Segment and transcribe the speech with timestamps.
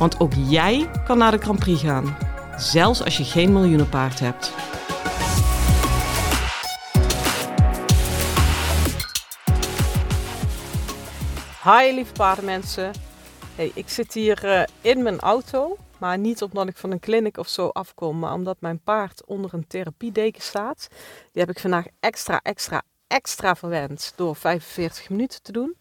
[0.00, 2.16] Want ook jij kan naar de Grand Prix gaan,
[2.56, 4.52] zelfs als je geen miljoenenpaard hebt.
[11.62, 12.92] Hi lieve paardenmensen.
[13.54, 17.36] Hey, ik zit hier uh, in mijn auto, maar niet omdat ik van een clinic
[17.36, 20.86] of zo afkom, maar omdat mijn paard onder een therapiedeken staat.
[21.32, 25.76] Die heb ik vandaag extra, extra, extra verwend door 45 minuten te doen.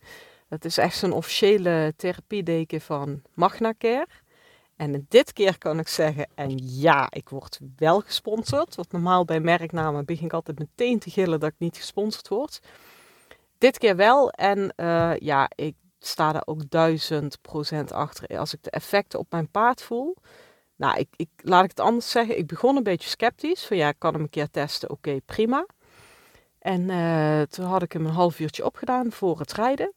[0.49, 4.07] Dat is echt zo'n officiële therapiedeken van MagnaCare.
[4.75, 8.75] En dit keer kan ik zeggen, en ja, ik word wel gesponsord.
[8.75, 12.59] Want normaal bij merknamen begin ik altijd meteen te gillen dat ik niet gesponsord word.
[13.57, 14.31] Dit keer wel.
[14.31, 18.37] En uh, ja, ik sta daar ook duizend procent achter.
[18.37, 20.15] Als ik de effecten op mijn paard voel.
[20.75, 22.37] Nou, ik, ik, laat ik het anders zeggen.
[22.37, 23.65] Ik begon een beetje sceptisch.
[23.65, 24.89] Van ja, ik kan hem een keer testen.
[24.89, 25.65] Oké, prima.
[26.59, 29.93] En uh, toen had ik hem een half uurtje opgedaan voor het rijden.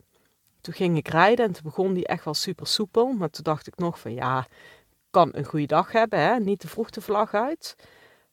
[0.62, 3.12] Toen ging ik rijden en toen begon die echt wel super soepel.
[3.12, 4.46] Maar toen dacht ik nog van ja,
[5.10, 6.18] kan een goede dag hebben.
[6.18, 6.38] Hè?
[6.38, 7.77] Niet te vroeg de vlag uit.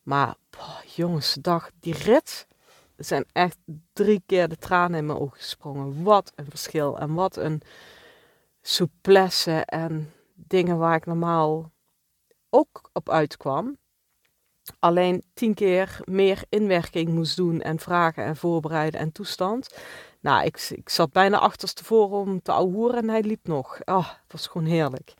[0.03, 2.47] Maar boah, jongens, dag, die rit.
[2.95, 3.57] Er zijn echt
[3.93, 6.03] drie keer de tranen in mijn ogen gesprongen.
[6.03, 6.99] Wat een verschil.
[6.99, 7.61] En wat een
[8.61, 11.71] souplesse en dingen waar ik normaal
[12.49, 13.77] ook op uitkwam.
[14.79, 19.77] Alleen tien keer meer inwerking moest doen en vragen en voorbereiden en toestand.
[20.19, 23.79] Nou, ik, ik zat bijna achterstevoren om te ouwehoeren en hij liep nog.
[23.85, 25.13] Oh, het was gewoon heerlijk.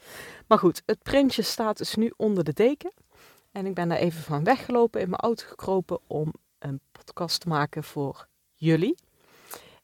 [0.48, 2.92] Maar goed, het printje staat dus nu onder de deken.
[3.52, 7.48] En ik ben daar even van weggelopen, in mijn auto gekropen om een podcast te
[7.48, 8.96] maken voor jullie.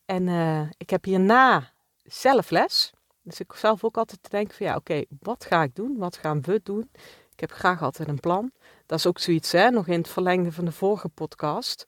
[0.05, 1.71] En uh, ik heb hierna
[2.03, 2.93] zelf les.
[3.21, 5.97] Dus ik zelf ook altijd te denken van ja, oké, wat ga ik doen?
[5.97, 6.89] Wat gaan we doen?
[7.31, 8.51] Ik heb graag altijd een plan.
[8.85, 11.85] Dat is ook zoiets, hè, nog in het verlengde van de vorige podcast.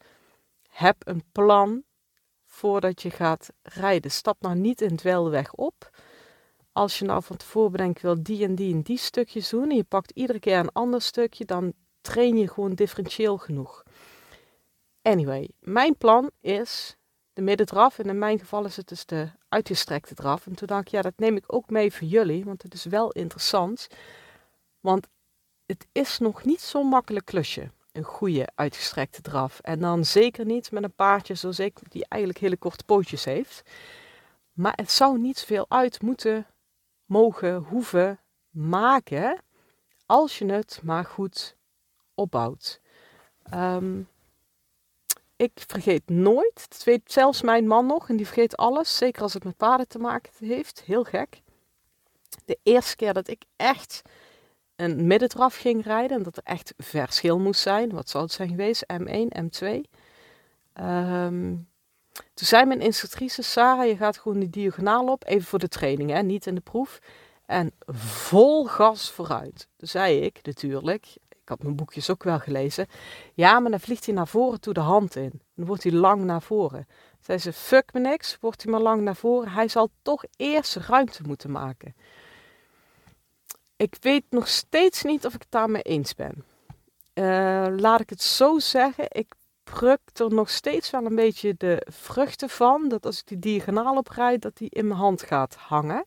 [0.70, 1.84] Heb een plan
[2.58, 4.12] voordat je gaat rijden.
[4.12, 5.90] Stap nou niet in het weg op.
[6.72, 9.70] Als je nou van tevoren bedenkt, wil die en die en die stukjes doen.
[9.70, 13.84] En je pakt iedere keer een ander stukje, dan train je gewoon differentieel genoeg.
[15.02, 16.96] Anyway, mijn plan is
[17.34, 18.00] de middendraf.
[18.00, 20.48] En in mijn geval is het dus de uitgestrekte draf.
[20.48, 22.46] En toen dacht ik, ja, dat neem ik ook mee voor jullie.
[22.46, 23.88] Want het is wel interessant.
[24.80, 25.08] Want
[25.66, 27.72] het is nog niet zo'n makkelijk klusje.
[27.98, 29.60] Een goede uitgestrekte draf.
[29.60, 33.62] En dan zeker niet met een paardje zoals ik, die eigenlijk hele korte pootjes heeft.
[34.54, 36.48] Maar het zou niet veel uit moeten,
[37.06, 38.20] mogen, hoeven
[38.50, 39.42] maken.
[40.06, 41.56] Als je het maar goed
[42.14, 42.82] opbouwt.
[43.54, 44.08] Um,
[45.36, 49.34] ik vergeet nooit, dat weet zelfs mijn man nog, en die vergeet alles, zeker als
[49.34, 50.82] het met paarden te maken heeft.
[50.86, 51.42] Heel gek.
[52.46, 54.02] De eerste keer dat ik echt
[54.78, 58.50] een middendraf ging rijden en dat er echt verschil moest zijn, wat zou het zijn
[58.50, 59.68] geweest, M1, M2.
[60.82, 61.68] Um,
[62.14, 66.10] toen zei mijn instructrice, Sarah, je gaat gewoon die diagonaal op, even voor de training,
[66.10, 67.00] hè, niet in de proef.
[67.46, 69.68] En vol gas vooruit.
[69.78, 72.88] Toen zei ik natuurlijk, ik had mijn boekjes ook wel gelezen.
[73.34, 75.42] Ja, maar dan vliegt hij naar voren toe de hand in.
[75.56, 76.88] Dan wordt hij lang naar voren.
[77.20, 79.50] Zei ze, fuck me niks, wordt hij maar lang naar voren.
[79.50, 81.96] Hij zal toch eerst ruimte moeten maken.
[83.78, 86.44] Ik weet nog steeds niet of ik het daarmee eens ben.
[87.14, 89.34] Uh, laat ik het zo zeggen, ik
[89.64, 92.90] pruk er nog steeds wel een beetje de vruchten van.
[92.90, 96.06] Dat als ik die diagonaal oprijd, dat die in mijn hand gaat hangen.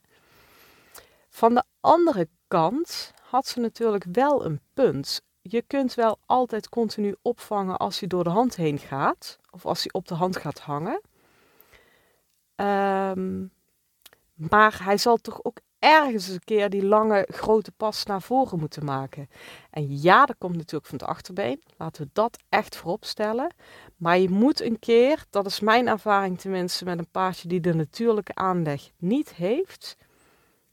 [1.28, 7.16] Van de andere kant had ze natuurlijk wel een punt je kunt wel altijd continu
[7.22, 9.38] opvangen als hij door de hand heen gaat.
[9.50, 11.00] Of als hij op de hand gaat hangen.
[12.54, 13.46] Ehm,
[14.34, 18.85] maar hij zal toch ook ergens een keer die lange grote pas naar voren moeten
[18.85, 19.29] maken.
[19.71, 21.62] En ja, dat komt natuurlijk van het achterbeen.
[21.77, 23.55] Laten we dat echt voorop stellen.
[23.97, 27.75] Maar je moet een keer, dat is mijn ervaring tenminste met een paardje die de
[27.75, 29.97] natuurlijke aanleg niet heeft.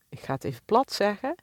[0.09, 1.36] Ik ga het even plat zeggen.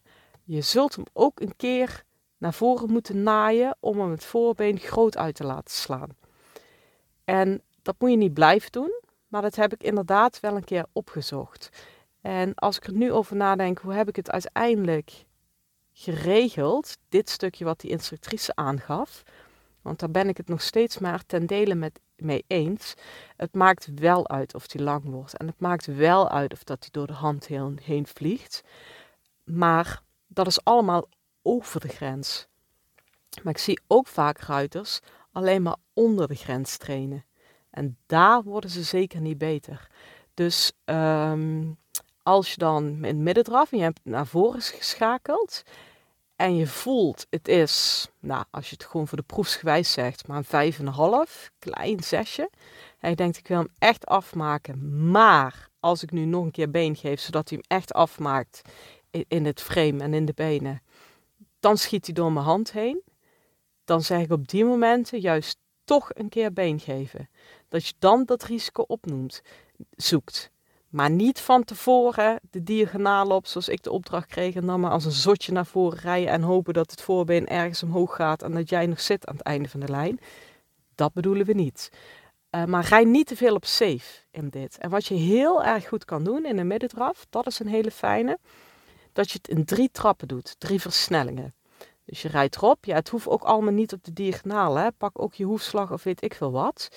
[0.44, 2.04] Je zult hem ook een keer
[2.38, 6.08] naar voren moeten naaien om hem het voorbeen groot uit te laten slaan.
[7.24, 10.86] En dat moet je niet blijven doen, maar dat heb ik inderdaad wel een keer
[10.92, 11.68] opgezocht.
[12.24, 15.24] En als ik er nu over nadenk, hoe heb ik het uiteindelijk
[15.92, 16.96] geregeld?
[17.08, 19.22] Dit stukje wat die instructrice aangaf.
[19.82, 22.94] Want daar ben ik het nog steeds maar ten dele met mee eens.
[23.36, 25.36] Het maakt wel uit of die lang wordt.
[25.36, 28.62] En het maakt wel uit of dat hij door de hand heen, heen vliegt.
[29.44, 31.08] Maar dat is allemaal
[31.42, 32.46] over de grens.
[33.42, 35.00] Maar ik zie ook vaak ruiters
[35.32, 37.24] alleen maar onder de grens trainen.
[37.70, 39.90] En daar worden ze zeker niet beter.
[40.34, 41.62] Dus ehm,
[42.24, 45.62] als je dan in het middendraf en je hebt naar voren geschakeld
[46.36, 50.36] en je voelt, het is, nou, als je het gewoon voor de proefsgewijs zegt, maar
[50.36, 52.50] een vijf en een half, klein zesje.
[52.98, 55.10] En je denkt, ik wil hem echt afmaken.
[55.10, 58.62] Maar als ik nu nog een keer been geef, zodat hij hem echt afmaakt
[59.10, 60.82] in het frame en in de benen,
[61.60, 63.02] dan schiet hij door mijn hand heen.
[63.84, 67.28] Dan zeg ik op die momenten juist toch een keer been geven.
[67.68, 69.42] Dat je dan dat risico opnoemt,
[69.90, 70.52] zoekt.
[70.94, 74.90] Maar niet van tevoren de diagonaal op, zoals ik de opdracht kreeg, en dan maar
[74.90, 78.52] als een zotje naar voren rijden en hopen dat het voorbeen ergens omhoog gaat en
[78.52, 80.20] dat jij nog zit aan het einde van de lijn.
[80.94, 81.90] Dat bedoelen we niet.
[82.50, 84.78] Uh, maar rij niet te veel op safe in dit.
[84.78, 87.90] En wat je heel erg goed kan doen in een middendraf, dat is een hele
[87.90, 88.38] fijne,
[89.12, 91.54] dat je het in drie trappen doet, drie versnellingen.
[92.04, 92.84] Dus je rijdt erop.
[92.84, 94.74] Ja, het hoeft ook allemaal niet op de diagonaal.
[94.74, 94.92] Hè.
[94.92, 96.88] Pak ook je hoefslag of weet ik veel wat.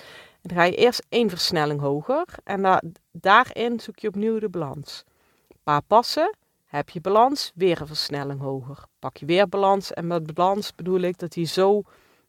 [0.47, 2.25] Dan ga je eerst één versnelling hoger.
[2.43, 5.03] En da daarin zoek je opnieuw de balans.
[5.47, 6.35] Een paar passen,
[6.65, 8.83] heb je balans, weer een versnelling hoger.
[8.99, 9.93] Pak je weer balans.
[9.93, 11.81] En met balans bedoel ik dat hij zo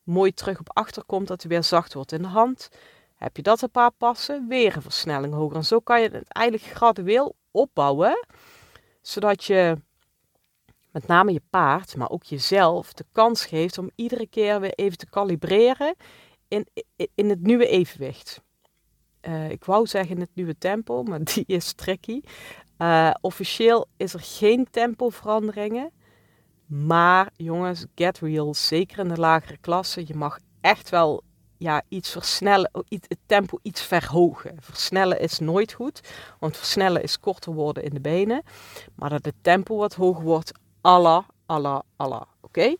[0.03, 2.69] mooi terug op achter komt dat hij weer zacht wordt in de hand.
[3.17, 5.57] Heb je dat een paar passen, weer een versnelling hoger.
[5.57, 8.27] En zo kan je het eigenlijk gradueel opbouwen.
[9.01, 9.77] Zodat je
[10.91, 14.99] met name je paard, maar ook jezelf, de kans geeft om iedere keer weer even
[14.99, 15.95] te kalibreren
[16.49, 16.67] in,
[17.15, 18.43] in het nieuwe evenwicht.
[19.23, 22.21] Uh, ik wou zeggen het nieuwe tempo, maar die is tricky.
[22.79, 25.93] Uh, officieel is er geen tempoveranderingen.
[26.67, 30.07] Maar jongens, get real, zeker in de lagere klasse.
[30.07, 31.23] Je mag echt wel
[31.59, 34.57] ja, iets versnellen, het tempo iets verhogen.
[34.61, 36.01] Versnellen is nooit goed,
[36.39, 38.43] want versnellen is korter worden in de benen.
[38.95, 42.23] Maar dat het tempo wat hoger wordt, Allah, Allah, Allah.
[42.41, 42.77] Oké?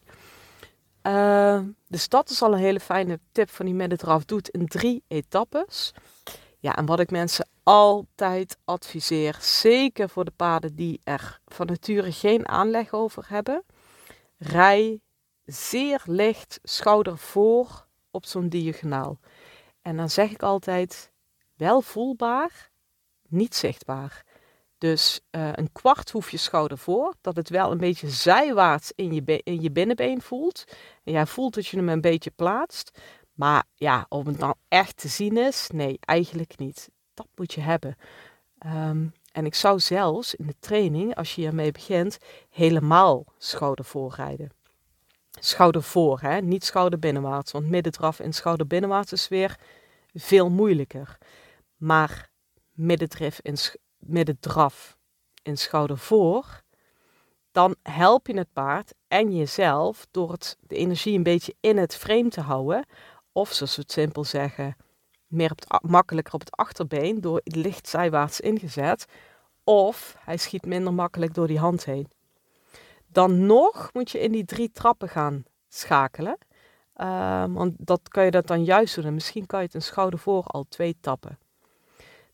[1.89, 4.25] Dus dat is al een hele fijne tip van die middendraf.
[4.25, 5.93] Doet in drie etappes.
[6.59, 12.13] Ja, en wat ik mensen altijd adviseer, zeker voor de paarden die er van nature
[12.13, 13.65] geen aanleg over hebben,
[14.39, 15.01] rij
[15.45, 19.19] zeer licht schouder voor op zo'n diagonaal.
[19.83, 21.11] En dan zeg ik altijd,
[21.57, 22.71] wel voelbaar,
[23.29, 24.25] niet zichtbaar.
[24.79, 29.13] Dus uh, een kwart hoef je schouder voor, dat het wel een beetje zijwaarts in
[29.13, 30.65] je, in je binnenbeen voelt.
[31.05, 32.99] En jij voelt dat je hem een beetje plaatst.
[33.33, 36.91] Maar ja, of het dan echt te zien is, nee, eigenlijk niet.
[37.15, 37.97] Dat moet je hebben.
[38.67, 42.19] Um, en ik zou zelfs in de training, als je hiermee begint,
[42.51, 44.51] helemaal schouder voorrijden.
[45.31, 46.41] Schouder voor, hè?
[46.41, 47.53] niet schouder binnenwaarts.
[47.53, 49.57] Want middendraf en schouder binnenwaarts is weer
[50.15, 51.19] veel moeilijker.
[51.77, 52.31] Maar
[52.73, 53.57] middendrif in,
[54.41, 54.97] draf
[55.43, 56.63] in schouder voor,
[57.53, 61.97] dan help je het paard en jezelf door het, de energie een beetje in het
[61.97, 62.87] frame te houden.
[63.33, 64.77] Of zoals we het simpel zeggen,
[65.27, 69.07] meer op het, makkelijker op het achterbeen door licht zijwaarts ingezet.
[69.65, 72.11] Of hij schiet minder makkelijk door die hand heen.
[73.07, 76.39] Dan nog moet je in die drie trappen gaan schakelen.
[76.97, 79.05] Uh, want dat kan je dat dan juist doen.
[79.05, 81.39] En misschien kan je het een schouder voor al twee tappen.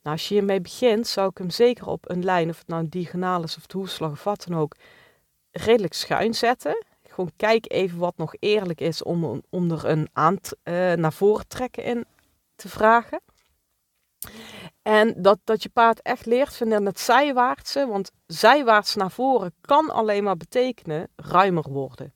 [0.04, 2.82] Nou, als je hiermee begint, zou ik hem zeker op een lijn, of het nou
[2.82, 4.76] een diagonaal is of het hoefslag of wat dan ook,
[5.50, 6.84] redelijk schuin zetten.
[7.02, 11.48] Gewoon kijk even wat nog eerlijk is om, om er een aan, uh, naar voren
[11.48, 12.04] trekken in
[12.56, 13.20] te vragen.
[14.82, 19.90] En dat, dat je paard echt leert vinden het zijwaartse, want zijwaarts naar voren kan
[19.90, 22.14] alleen maar betekenen ruimer worden.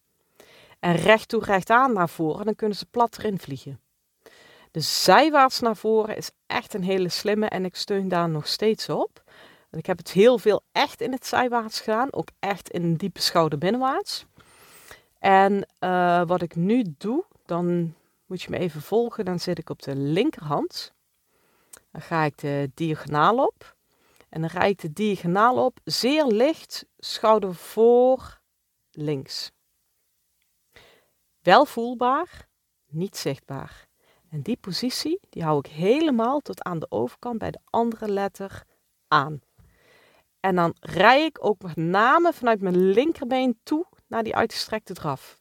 [0.78, 3.80] En recht toe recht aan naar voren, dan kunnen ze plat erin vliegen.
[4.80, 9.22] Zijwaarts naar voren is echt een hele slimme en ik steun daar nog steeds op.
[9.70, 13.20] Ik heb het heel veel echt in het zijwaarts gedaan, ook echt in een diepe
[13.20, 14.26] schouder binnenwaarts.
[15.18, 17.94] En uh, wat ik nu doe, dan
[18.26, 19.24] moet je me even volgen.
[19.24, 20.92] Dan zit ik op de linkerhand.
[21.90, 23.76] Dan ga ik de diagonaal op.
[24.28, 28.40] En dan rijd ik de diagonaal op, zeer licht, schouder voor,
[28.90, 29.50] links.
[31.40, 32.48] Wel voelbaar,
[32.86, 33.87] niet zichtbaar.
[34.30, 38.64] En die positie, die hou ik helemaal tot aan de overkant bij de andere letter
[39.08, 39.40] aan.
[40.40, 45.40] En dan rij ik ook met name vanuit mijn linkerbeen toe naar die uitgestrekte draf.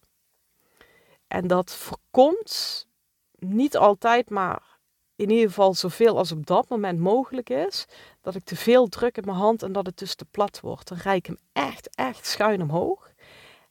[1.28, 2.88] En dat voorkomt
[3.32, 4.78] niet altijd, maar
[5.16, 7.86] in ieder geval zoveel als op dat moment mogelijk is,
[8.22, 10.88] dat ik te veel druk in mijn hand en dat het dus te plat wordt.
[10.88, 13.12] Dan rij ik hem echt, echt schuin omhoog.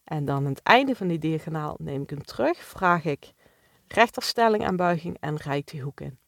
[0.05, 3.33] En dan aan het einde van die diagonaal neem ik hem terug, vraag ik
[3.89, 6.19] rechterstelling en buiging en rijd die hoek in.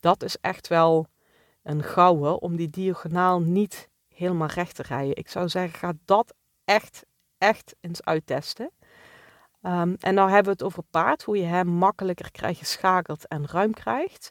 [0.00, 1.06] Dat is echt wel
[1.62, 5.16] een gouden om die diagonaal niet helemaal recht te rijden.
[5.16, 7.04] Ik zou zeggen, ga dat echt
[7.40, 8.70] echt eens uittesten.
[9.62, 13.46] Um, en nou hebben we het over paard, hoe je hem makkelijker krijgt geschakeld en
[13.46, 14.30] ruim krijgt.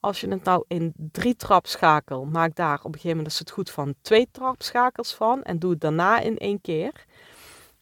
[0.00, 3.50] Als je het nou in drie trapschakel, maak daar op een gegeven moment is het
[3.50, 7.04] goed van twee trapschakels van en doe het daarna in één keer.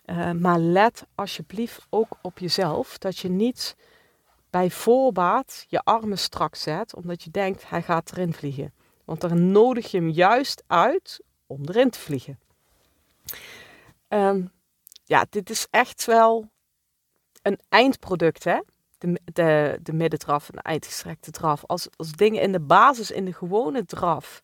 [0.06, 3.76] Uh, maar let alsjeblieft ook op jezelf dat je niet
[4.50, 8.72] bij voorbaat je armen strak zet, omdat je denkt hij gaat erin vliegen.
[9.04, 12.38] Want dan nodig je hem juist uit om erin te vliegen.
[14.08, 14.52] Um,
[15.04, 16.50] ja, dit is echt wel
[17.42, 18.60] een eindproduct, hè?
[18.98, 21.64] De, de, de middendraf en de eindgestrekte draf.
[21.66, 24.40] Als, als dingen in de basis, in de gewone draf,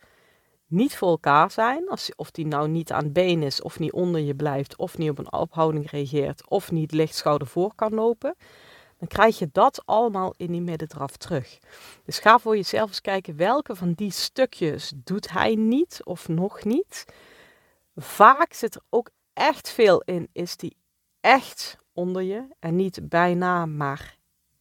[0.72, 3.92] niet voor elkaar zijn, als, of die nou niet aan het been is, of niet
[3.92, 7.94] onder je blijft, of niet op een ophouding reageert, of niet licht schouder voor kan
[7.94, 8.34] lopen,
[8.98, 11.58] dan krijg je dat allemaal in die middendraf terug.
[12.04, 16.64] Dus ga voor jezelf eens kijken welke van die stukjes doet hij niet of nog
[16.64, 17.04] niet.
[17.96, 20.76] Vaak zit er ook echt veel in, is die
[21.20, 24.16] echt onder je en niet bijna, maar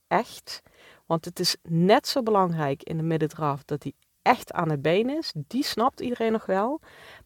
[0.08, 0.62] echt.
[1.06, 5.10] Want het is net zo belangrijk in de middendraf dat hij echt aan het been
[5.10, 5.34] is.
[5.36, 6.80] Die snapt iedereen nog wel.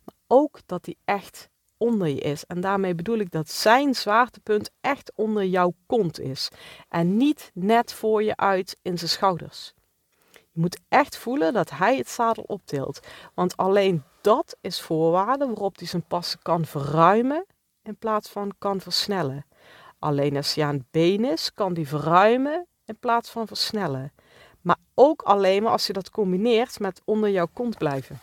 [0.04, 2.46] Maar ook dat hij echt onder je is.
[2.46, 6.50] En daarmee bedoel ik dat zijn zwaartepunt echt onder jouw kont is.
[6.90, 9.74] En niet net voor je uit in zijn schouders.
[10.32, 13.00] Je moet echt voelen dat hij het zadel optilt.
[13.34, 17.46] Want alleen dat is voorwaarde waarop hij zijn passen kan verruimen
[17.84, 19.46] in plaats van kan versnellen.
[20.00, 24.14] Alleen als hij aan het been is, kan die verruimen in plaats van versnellen.
[24.66, 28.20] Maar ook alleen maar als je dat combineert met onder jouw kont blijven.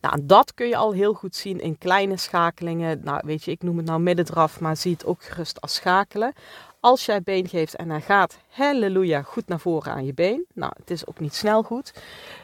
[0.00, 3.00] Nou, dat kun je al heel goed zien in kleine schakelingen.
[3.04, 6.32] Nou, weet je, ik noem het nou middendraf, maar zie het ook gerust als schakelen.
[6.80, 10.46] Als jij been geeft en hij gaat, halleluja, goed naar voren aan je been.
[10.54, 11.92] Nou, het is ook niet snel goed.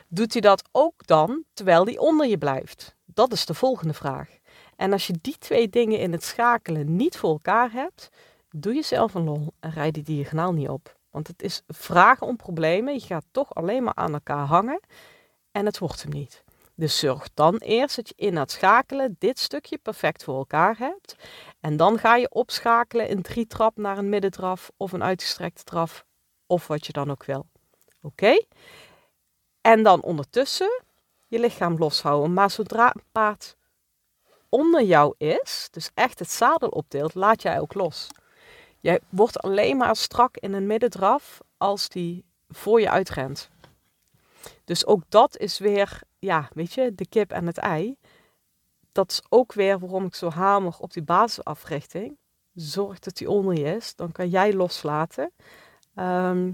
[0.08, 2.94] Doet hij dat ook dan terwijl hij onder je blijft?
[3.04, 4.28] Dat is de volgende vraag.
[4.76, 8.10] En als je die twee dingen in het schakelen niet voor elkaar hebt,
[8.50, 10.96] doe jezelf een lol en rijd die diagonaal niet op.
[11.16, 12.94] Want het is vragen om problemen.
[12.94, 14.80] Je gaat toch alleen maar aan elkaar hangen
[15.52, 16.44] en het wordt hem niet.
[16.74, 21.16] Dus zorg dan eerst dat je in het schakelen dit stukje perfect voor elkaar hebt.
[21.60, 26.04] En dan ga je opschakelen in drie trap naar een middendraf of een uitgestrekte draf.
[26.46, 27.46] Of wat je dan ook wil.
[28.02, 28.44] Oké?
[29.60, 30.82] En dan ondertussen
[31.26, 32.32] je lichaam loshouden.
[32.32, 33.56] Maar zodra een paard
[34.48, 38.08] onder jou is, dus echt het zadel opdeelt, laat jij ook los.
[38.86, 43.50] Jij wordt alleen maar strak in een middendraf als die voor je uitrent.
[44.64, 47.96] Dus ook dat is weer, ja, weet je, de kip en het ei.
[48.92, 52.16] Dat is ook weer waarom ik zo hamer op die basisafrichting.
[52.54, 55.32] Zorg dat die onder je is, dan kan jij loslaten.
[55.94, 56.52] Ehm,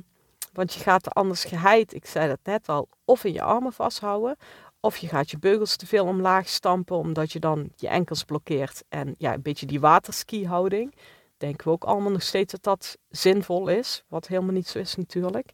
[0.53, 3.73] want je gaat er anders geheid, ik zei dat net al, of in je armen
[3.73, 4.37] vasthouden,
[4.81, 8.85] of je gaat je beugels te veel omlaag stampen, omdat je dan je enkels blokkeert.
[8.89, 10.95] En ja, een beetje die waterski-houding.
[11.43, 14.05] Denken we ook allemaal nog steeds dat dat zinvol is.
[14.09, 15.53] Wat helemaal niet zo is natuurlijk.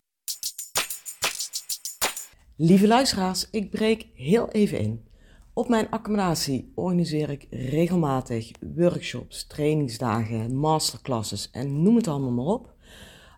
[2.56, 5.08] Lieve luisteraars, ik breek heel even in.
[5.52, 12.74] Op mijn accommodatie organiseer ik regelmatig workshops, trainingsdagen, masterclasses en noem het allemaal maar op.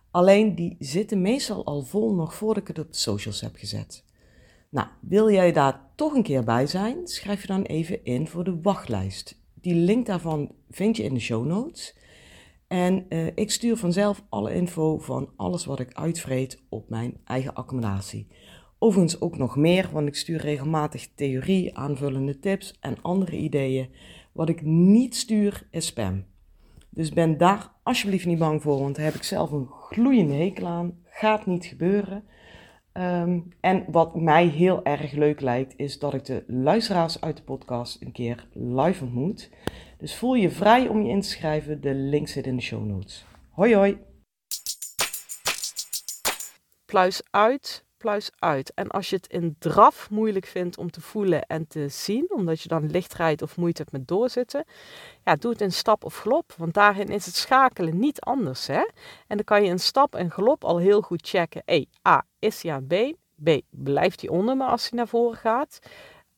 [0.09, 4.05] Alleen die zitten meestal al vol nog voordat ik het op de socials heb gezet.
[4.69, 7.07] Nou, wil jij daar toch een keer bij zijn?
[7.07, 9.39] Schrijf je dan even in voor de wachtlijst.
[9.53, 11.99] Die link daarvan vind je in de show notes.
[12.71, 17.53] En uh, ik stuur vanzelf alle info van alles wat ik uitvreet op mijn eigen
[17.53, 18.27] accommodatie.
[18.79, 23.89] Overigens ook nog meer, want ik stuur regelmatig theorie, aanvullende tips en andere ideeën.
[24.31, 26.25] Wat ik niet stuur is spam.
[26.89, 30.67] Dus ben daar alsjeblieft niet bang voor, want daar heb ik zelf een gloeiende hekel
[30.67, 30.97] aan.
[31.05, 32.23] Gaat niet gebeuren.
[32.91, 37.43] Ehm, en wat mij heel erg leuk lijkt, is dat ik de luisteraars uit de
[37.43, 39.49] podcast een keer live ontmoet.
[40.01, 41.81] Dus voel je vrij om je in te schrijven.
[41.81, 43.25] De link zit in de show notes.
[43.49, 43.99] Hoi hoi!
[46.85, 48.73] Pluis uit, pluis uit.
[48.73, 52.61] En als je het in draf moeilijk vindt om te voelen en te zien, omdat
[52.61, 54.65] je dan licht rijdt of moeite hebt met doorzitten,
[55.23, 56.53] ja, doe het in stap of glop.
[56.57, 58.67] Want daarin is het schakelen niet anders.
[58.67, 58.83] Hè?
[59.27, 61.61] En dan kan je in stap en glop al heel goed checken.
[61.65, 62.93] E, A, is hij aan B?
[63.43, 65.79] B, blijft hij onder me als hij naar voren gaat?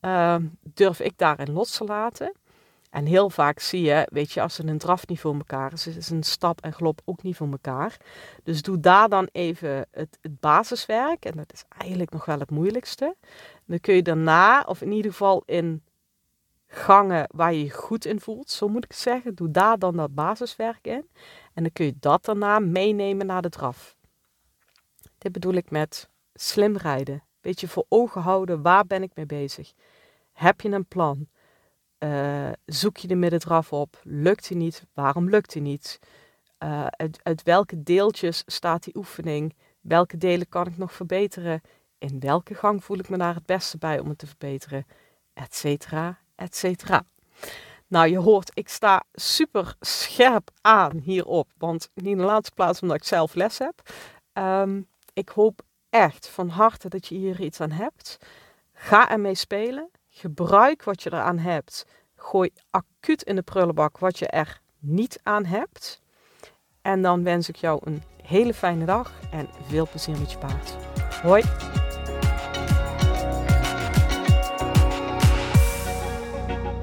[0.01, 2.33] Uh, durf ik daarin los te laten?
[2.93, 6.09] En heel vaak zie je, weet je, als een draf niet voor elkaar is, is
[6.09, 7.97] een stap en glop ook niet voor elkaar.
[8.43, 11.25] Dus doe daar dan even het, het basiswerk.
[11.25, 13.15] En dat is eigenlijk nog wel het moeilijkste.
[13.65, 15.83] Dan kun je daarna, of in ieder geval in
[16.67, 20.15] gangen waar je je goed in voelt, zo moet ik zeggen, doe daar dan dat
[20.15, 21.07] basiswerk in.
[21.53, 23.95] En dan kun je dat daarna meenemen naar de draf.
[25.17, 27.23] Dit bedoel ik met slim rijden.
[27.41, 29.73] Beetje voor ogen houden, waar ben ik mee bezig?
[30.31, 31.27] Heb je een plan?
[32.03, 33.99] Uh, zoek je de middendraf op?
[34.03, 34.85] Lukt hij niet?
[34.93, 35.99] Waarom lukt hij niet?
[36.63, 36.87] Uh,
[37.23, 39.55] uit, welke deeltjes staat die oefening?
[39.81, 41.61] Welke delen kan ik nog verbeteren?
[41.97, 44.85] In welke gang voel ik me daar het beste bij om het te verbeteren?
[45.33, 47.05] Etcetera, etcetera.
[47.87, 51.51] Nou, je hoort, ik sta super scherp aan hierop.
[51.57, 53.81] Want niet in de laatste plaats omdat ik zelf les heb.
[54.33, 58.17] Um, ik hoop echt van harte dat je hier iets aan hebt.
[58.73, 59.89] Ga ermee spelen.
[60.15, 61.85] Gebruik wat je eraan hebt.
[62.15, 66.01] Gooi acuut in de prullenbak wat je er niet aan hebt.
[66.81, 70.75] En dan wens ik jou een hele fijne dag en veel plezier met je paard.
[71.21, 71.43] Hoi!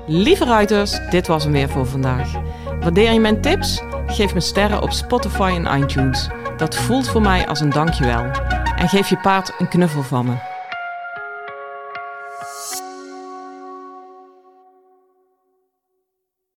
[0.07, 2.33] Lieve ruiters, dit was hem weer voor vandaag.
[2.81, 3.83] Waardeer je mijn tips?
[4.07, 6.29] Geef me sterren op Spotify en iTunes.
[6.57, 8.25] Dat voelt voor mij als een dankjewel.
[8.77, 10.50] En geef je paard een knuffel van me.